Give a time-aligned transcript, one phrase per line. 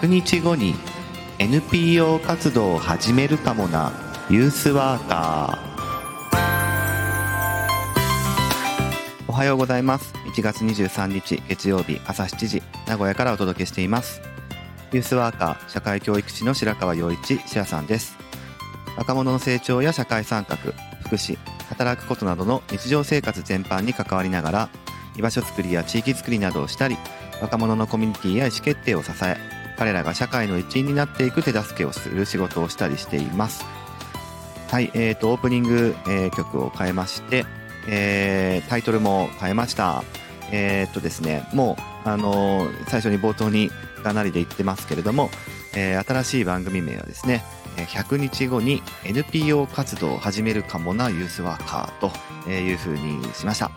[0.00, 0.76] 100日後に
[1.40, 3.92] NPO 活動を始めるかもな。
[4.30, 9.26] ユースワーカー。
[9.26, 10.14] おはようございます。
[10.32, 14.20] 1月23日月曜日朝7時名古屋からお届けしています。
[14.92, 18.16] ユースワーカー社会教育士の白川陽一シアさんです。
[18.96, 20.56] 若者の成長や社会参画
[21.02, 21.38] 福祉
[21.70, 24.68] 働くことなどの日常生活全般に関わりながら
[25.16, 26.96] 居場所づくりや地域づくりなどをしたり
[27.42, 33.64] 若者のコミュニティや意思決定を支え彼らが社会の一員になっていく手助けをする仕事をしたりしています
[34.68, 37.46] はいえーと、オープニング、えー、曲を変えまして、
[37.88, 40.04] えー、タイトルも変えました
[40.52, 43.70] えー、っとですねもうあのー、最初に冒頭に
[44.02, 45.30] かなりで言ってますけれども、
[45.74, 47.42] えー、新しい番組名はですね
[47.76, 53.70] 100日後に NPO 活動を始めるかもなユースワーカーというふうにしました。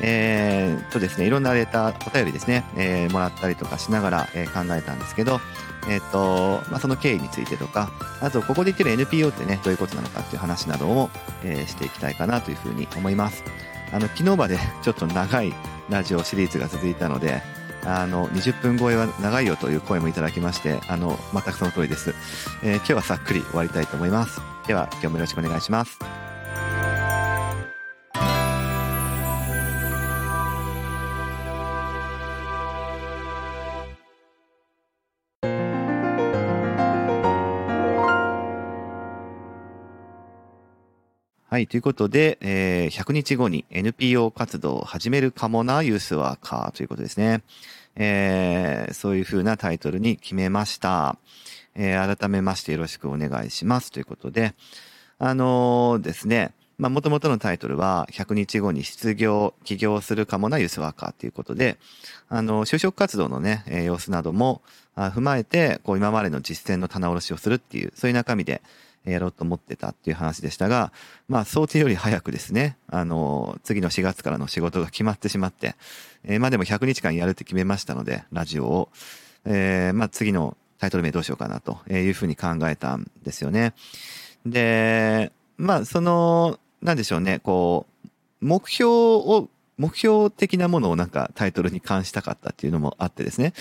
[0.00, 5.40] えー、とですね、いろんなレター、お便りですね、えー、もらったりとかしながら、えー、考えたんですけど、
[5.88, 7.90] えっ、ー、と、まあ、その経緯についてとか、
[8.20, 11.10] あと、ここで言ってる NPO ってね、どういうことなのかっていう話などを、
[11.42, 13.42] えー、していきたいかなというふうに思います。
[13.92, 15.54] あの、昨日まで ちょっと長い
[15.88, 17.42] ラジオシリーズが続いたので、
[17.84, 22.14] あの、20分超えは長いよという声もいただきまして、あの、全くその通りです。
[22.62, 24.40] えー、今日はさっくり終わりたいと思います。
[24.66, 26.27] では、今日もよろしくお願いします。
[41.50, 41.66] はい。
[41.66, 47.40] ということで、えー、100日後に NPO 活動を始めるかもなユースワーカーということですね。
[47.96, 51.16] えー、そういうふうなタイトルに決めました。
[51.74, 54.52] えー、改めましてよろしくお願いしますということで、
[55.18, 61.78] あのー、ですね、まあ、元々のタイトルは、100日後に失業、起業するかもなユースワーカーということで、
[62.28, 64.60] あの、就職活動のね、様子なども
[64.94, 68.60] 踏まえて、こう、今までの実践の棚卸しをするっていう、そういう中身で、
[69.10, 70.92] やろうと思ってたっていう話でしたが、
[71.28, 75.76] まあ想定より早くですね、あの、次の4月からの仕事が決まってしまって、
[76.24, 78.88] えー、まあでも100日間やるって決めましたので、ラジオを、
[79.44, 83.74] えー、まあ次のタイトル名どうしようかなというふうに考えたんですよね。
[84.46, 88.08] で、まあその、なんでしょうね、こう、
[88.40, 93.54] 目標を目標的なものをなんかタイトルに関したかったっていうのもあってですね。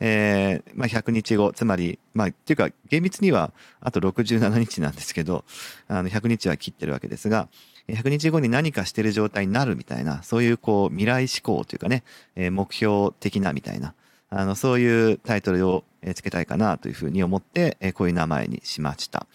[0.00, 5.44] えー、まあ、100日後、つまり、まあ、っていうか、厳密にはあと67日なんですけど、
[5.88, 7.48] あの、100日は切ってるわけですが、
[7.88, 12.04] 100日後に何かしてる状態になるみたいな、そういうこう、未来志向というかね、
[12.36, 13.94] えー、目標的なみたいな、
[14.28, 19.26] あの、そういうタイトルを付けたいかなというふうに思って、こういう名前にしました。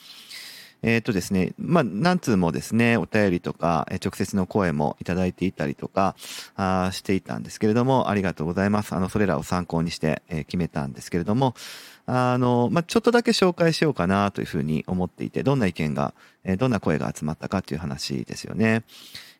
[0.84, 6.16] えっ、ー、とですね、まあ、何通もですね、お便りとか、直接の声もいただいていたりとか、
[6.56, 8.94] あしていたんですけれども、ありがとうございます。
[8.94, 11.56] あの、それらを参考にして、え、決めたんですけれども、
[12.06, 18.84] あの、まあ、ちょっとだけ紹介しようかなというふうに思っていて、どんな意見が、え、どんな声が集まったかという話ですよね。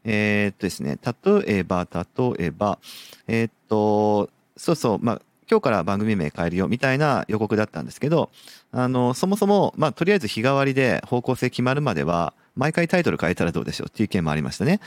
[0.04, 2.80] えー、っとですね、例えば、例えば、
[3.28, 8.30] えー、っと、そうそう、まあ、今日から番組名変えるよみたいな予告だったんですけど、
[8.72, 14.80] あの、そもそも、まあ、とりあえず日替わりで方向性決まるまでは、毎回タイトル変えたらどうでしょうっていう意見もありましたね。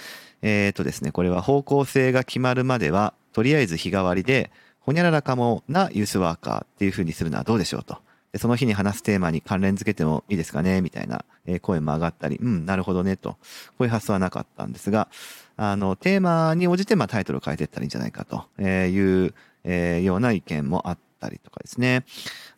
[0.43, 4.51] えっ、ー、とですね、これは方向性が決まるまでは、とりあえず日替わりで、
[4.81, 7.99] ほにゃららかもなユースワーカーっていう風にするのはどうでしょうと。
[8.33, 11.25] でその日に話すテーマに関連付けてもいいですかねみたいな
[11.63, 13.31] 声も上がったり、うん、なるほどねと。
[13.31, 13.39] こ
[13.81, 15.09] ういう発想はなかったんですが、
[15.57, 19.35] あの、テーマに応じて、まあ、タイトルを変えていったらいいんじゃないかという
[19.65, 22.05] えー、ような意見もあったりとかですね。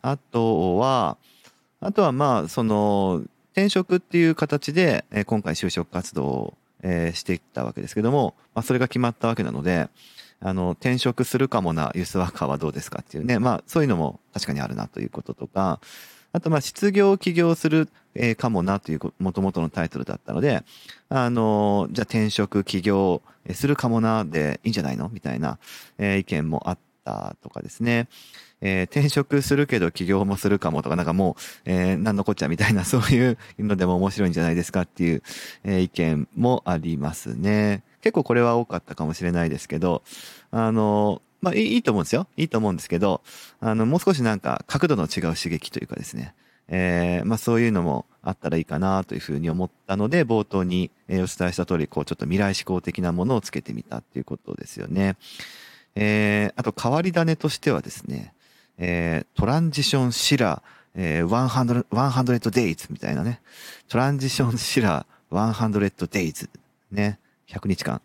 [0.00, 1.16] あとは、
[1.80, 9.88] あとはまあ、その、転職っていう形で、えー、今回就職活動を、えー、していったわけですけども、まあ、それが決まったわけなので、
[10.40, 15.80] あの、転職するかもなユースワーカーはどうですかっていうね、まあ、そういうのも確かにあるなということとか、
[16.32, 20.64] あと、まあ、失業起業する、えー、かもなという、もともとのタイトルだったので、
[21.08, 23.22] あの、じゃあ転職起業
[23.52, 25.58] するかもなでいいんじゃないのみたいな、
[25.98, 28.08] えー、意見もあっ、ったとかですね。
[28.60, 35.22] えー、転職するけど起業もするかもとか、なんかもう、えー、なんのこっちゃみたいな、 そういうのでも面白いんじゃないですかっていう、
[35.64, 37.82] えー、意見もありますね。
[38.00, 40.02] 結構これは多かったかもしれないですけど、
[40.50, 42.28] あの、まあいい、いいと思うんですよ。
[42.36, 43.20] いいと思うんですけど、
[43.60, 46.34] あの、もう少しなんか角度の違う刺激というかですね。
[46.68, 55.16] えー、まあそういうのもあったらいいかなというふうに思ったので、冒頭にお伝えした通り、こうちょっと未来志向的なものをつけてみたっていうことですよね。
[55.94, 58.34] えー、あと変わり種としてはですね、
[58.78, 60.62] えー、トランジションシラー、
[60.94, 63.40] えー、100, 100 days みたいなね。
[63.88, 66.48] トランジションシラー100 days
[66.90, 67.18] ね。
[67.48, 68.00] 100日間。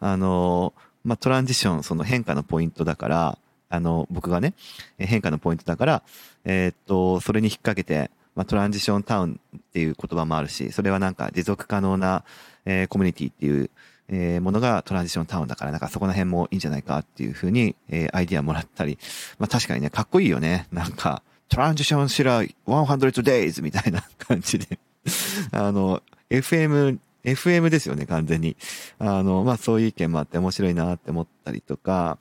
[0.00, 3.38] あのー、まあ、トランジション、その変化のポイントだから、
[3.68, 4.54] あの、僕がね、
[4.98, 6.02] 変化のポイントだから、
[6.44, 12.24] えー、っと、それに引っ掛けて、まあ、トランジションタウンっていう言葉もあるし、それはなんか持続可能な、
[12.64, 13.70] えー、コミュニティっていう、
[14.12, 18.98] えー、ものがトランジションタウンだから、なんかそこら辺もいいんじゃないかっていうふうに、えー、アイディアもらったり、
[19.38, 20.66] まあ確かにね、かっこいいよね。
[20.72, 24.78] なんか、トランジションシラー100 days みたいな感じで
[25.52, 28.56] あの、FM、FM ですよね、完全に。
[28.98, 32.18] あの、まあそういう意見もあって面白いなって思ったりとか、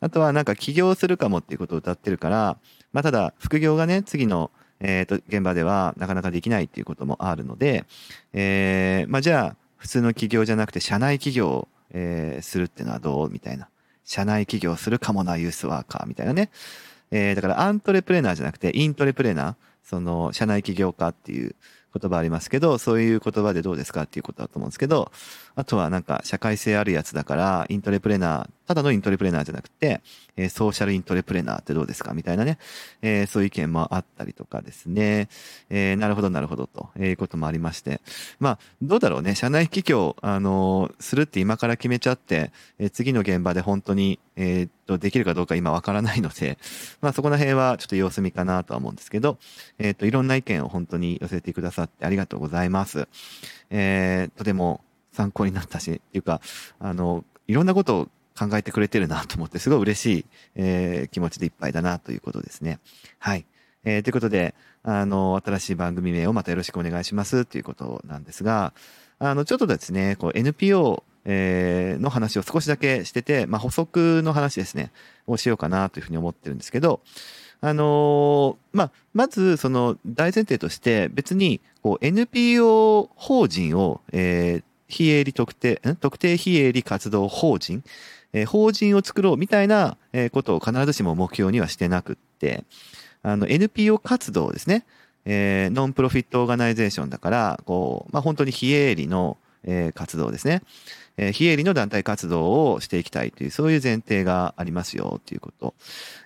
[0.00, 2.58] あとはなんか起業するかもっていうことを歌ってるから、
[2.92, 4.50] まあただ副業がね、次の
[4.80, 7.84] えっ、ー、と、現場ではなかなかできないっていうこともあるので、
[8.32, 13.28] えー、まあじゃあ、普通の企業じゃなくて社内企業を、えー、するっていうのはどう？
[13.28, 13.68] みたいな。
[14.02, 16.48] 社内企業するかもなユースワーカーみたいなね。
[17.10, 21.54] えー、だからアントレプレナーじゃなくてイントレプレナー、その社内起業家っていう
[21.98, 25.12] 言葉ありますけど、そういう言葉でどうですかっていうことだと思うんですけど、
[25.54, 30.00] あとはなんか社会性あるやつだから、イントレプレナー、ただのイントレプレナーじゃなくて、
[30.36, 32.58] えー、ソーシャルイントレプレナーってどうですかみたいなね、
[33.02, 35.28] えー、そういう意見もあったりとかですね、
[35.70, 38.00] えー、なるほどなるほどということもありまして、
[38.40, 46.58] まあ、どうだろうね、社内企業、あのするって今から決めちゃって、え次の現場で本当に、え、っと、できるかどうか今わからないので、
[47.00, 49.38] まあそこら辺はちょっと様子見かなとは思うんですけど、
[49.78, 53.08] えっと、いろんな意見を本当に寄せてくださいってありがとうございます。
[53.70, 54.82] えー、とても
[55.12, 56.40] 参考になったし、っていうか、
[56.78, 58.08] あの、いろんなことを
[58.38, 60.26] 考えてくれてるなと思って、すごい嬉しい、
[60.56, 62.80] えー、気持ちでいっぱいだなということですね。
[63.18, 63.46] はい。
[63.84, 68.72] えー、ということで、あの、新しい番組名をまたよろしくお願いしますということなんですが、
[69.18, 74.92] あの、ちょっとですね、こう NPO えー、の話を少しだけしてて、まあ、補足の話ですね、
[75.26, 77.00] をしようかなというふうに思ってるんですけど、
[77.66, 87.82] あのー、まあ、まず、その大前提として、別に、こう、NPO 法人を、えー、非営利特定、特定非営利活動法人、
[88.34, 92.64] えー、法人を作ろうみたいなえことを必ずしも目標にはしてなくって、
[93.22, 94.84] あの、NPO 活動ですね。
[95.24, 100.62] えー、 non-profit organization だから、こう、まあ、本当に非営利の、えー、活動ですね。
[101.16, 105.74] えー、非営利の団体活動をしていきたいという、そういう前提がありますよということ。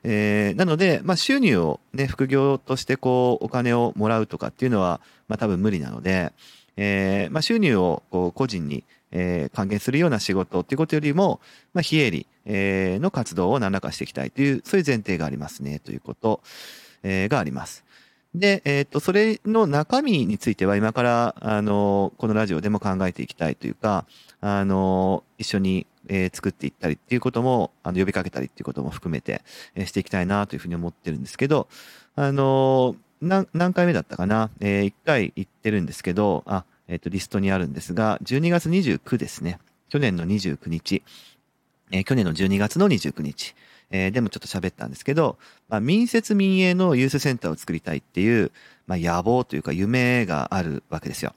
[0.03, 6.33] えー、なので、まあ、収入をね、副業としてこう、お金をもらうとかっていうのは、まあ、多分無理なので、
[6.77, 11.41] えー、まあ、収入をこう個人に、えー、還元するような仕事っていうことよりも、
[11.75, 16.41] まあ、非営利、えー、の活動を何らかしていきたいという、そういう前提がありますね、ということ、
[17.03, 17.85] えー、があります。
[18.35, 24.05] で、えっ、と、それの中身については今から、あの、このラジオでも考えていきたいというか、
[24.41, 29.43] あの、一緒に、えー、作っていったりっていうことも、あの、呼びかけたりっていうことも含めて、
[29.75, 31.69] えー、していきたいなというふうに思ってるんですけど、
[32.17, 34.51] あの、何、何回目だったかな？
[34.61, 39.59] えー、1回行ってるんですけど、あ、えっ、と、リストにあるんですが、12月29ですね。
[39.89, 41.03] 去年の29日。
[41.91, 43.55] え、去年の12月の29日。
[43.91, 45.39] えー、でもちょっと喋ったんですけど、
[45.69, 48.53] まあ、民設民営のユースセンターを作りたいっていう、
[48.87, 51.35] まあ、野望というか夢があるわけですよ。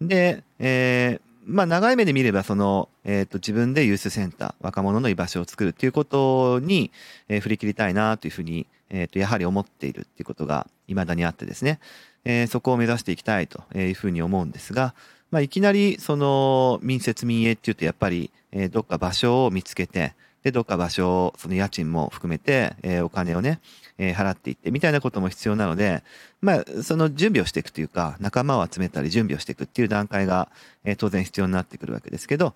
[0.00, 6.90] で、えー、まあ、長い目で見れば、その、えっ、ー、と、自分でユースセンター、若者の居場所を作るっていうことに、
[7.28, 11.80] えー、振り切りたいなというふうに、えっ、ー、と、やはり思っているっていうことが未だにあってですね、
[12.24, 14.94] えー、そこを目指していきたいというふうに思うんですが、
[15.30, 23.60] まあ、いきなり、その、民設民営っていうと、やっぱり、えー、どっか場所を見つけて、で、どっか場所を、その家賃も含めて、えー、お金をね、
[23.98, 26.02] えー、払っていって、みたいなことも必要なので、
[26.40, 30.48] まあ、その準備をしていくというか、仲間を集めたり準備をしていくっていう段階が、
[30.84, 32.52] えー、当然必要になってくるわけですけど、っ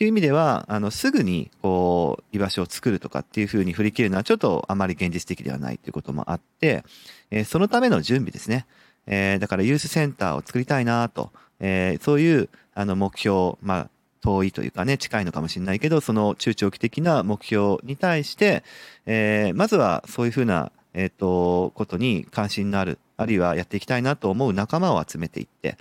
[0.00, 6.84] ていう意味では、あの、すぐに、こう、居場所を作るとかっていうふうに振り切るのは、ちょっとあまり現実的ではないということもあって、
[7.30, 8.66] えー、そのための準備ですね。
[9.06, 18.62] えー、だからユースセンターを作りたいなと、えー、そういう、あの、目標、まあ、遠いというかね、近いのかもしれないけど、その中長期的な目標に対して、
[19.06, 25.76] えー、まずはそういうふうな、えっ、ー、と、ことに関心のある、あるいはやっていきたいなと思う仲間を集めていって、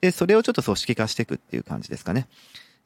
[0.00, 2.28] で、それをちょっと組織化していくっていう感じですかね。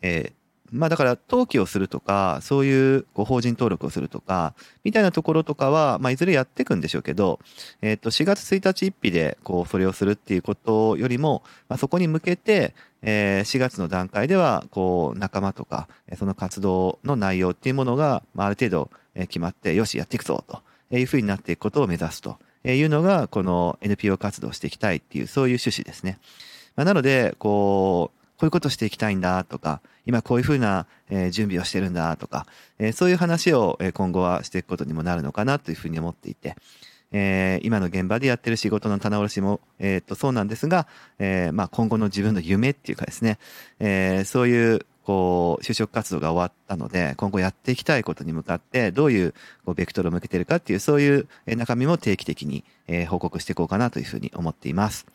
[0.00, 7.38] えー、まあだから登記をするとか、そういうこう法人登録をするとか、みたいなところとかは、まあいずれやっていくんでしょうけど、
[7.82, 20.62] えっ、ー、と4月1日1日でこうそれをするっていうことよりも、まあ、そこに向けて、えー、4月の段階では、こう仲間とか、その活動の内容っていうものが、まあ、ある程度決まって、よし、やっていくぞと
[20.96, 26.18] いうふうになっていくことを目指すというのが、この NPO 活動をしていきたいっていう、そういう趣旨ですね。
[26.76, 32.46] まあ、なので、こう、こういうことしていきたいんだとか、今こういうふうな、え準備をしてるんだとか、
[32.78, 36.54] えそういう話を今後はしていくことにもなるのかなというふうに思っていて、
[37.10, 40.86] え今の現場でやってる仕事の棚卸しも、えっとそうなんですが、
[41.18, 43.38] えま、今後の自分の夢っていうかですね、
[43.80, 49.32] えそういうこう、就職活動が終わったので、今後やっていきたいことに向かって、どういう、
[49.64, 55.06] こう、ベクトルを向けてるかっていう、そういう中身も定期的に、え報告していこうかなというふうに思っています。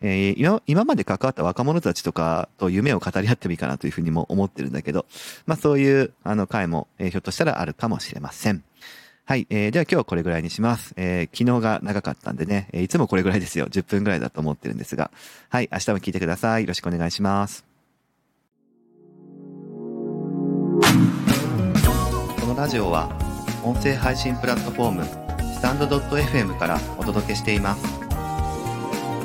[0.00, 5.06] えー、今、まで関わった若者たちとかと夢を語り合ってもいいかなというふうにも思ってるんだけど、
[5.46, 8.62] まあそういう、あの、回も、えー、ひょっとしたらあるかもしれません。
[9.24, 9.46] はい。
[9.50, 10.94] えー、では今日はこれぐらいにします。
[10.96, 13.66] えー、昨日が長かったんでね、えー、いつもこれぐらいですよ。
[13.66, 15.10] 10分ぐらいだと思ってるんですが。
[15.50, 15.68] はい。
[15.70, 16.62] 明日も聞いてください。
[16.62, 17.66] よろしくお願いします。
[22.40, 23.10] このラジオは、
[23.62, 27.97] 音声配信プラットフォーム、スタンド .fm からお届けしています。